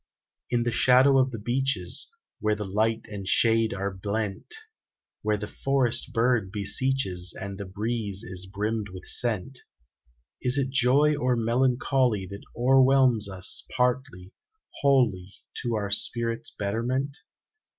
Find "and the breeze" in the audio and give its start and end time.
7.39-8.23